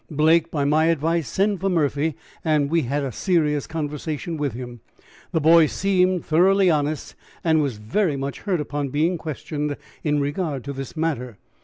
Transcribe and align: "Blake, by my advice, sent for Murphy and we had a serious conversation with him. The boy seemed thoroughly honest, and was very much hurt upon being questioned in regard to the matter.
"Blake, 0.09 0.49
by 0.49 0.65
my 0.65 0.85
advice, 0.85 1.27
sent 1.27 1.61
for 1.61 1.69
Murphy 1.69 2.15
and 2.43 2.71
we 2.71 2.81
had 2.81 3.03
a 3.03 3.11
serious 3.11 3.67
conversation 3.67 4.35
with 4.35 4.53
him. 4.53 4.79
The 5.31 5.39
boy 5.39 5.67
seemed 5.67 6.25
thoroughly 6.25 6.71
honest, 6.71 7.13
and 7.43 7.61
was 7.61 7.77
very 7.77 8.17
much 8.17 8.39
hurt 8.39 8.59
upon 8.59 8.89
being 8.89 9.19
questioned 9.19 9.77
in 10.03 10.19
regard 10.19 10.63
to 10.63 10.73
the 10.73 10.91
matter. 10.95 11.37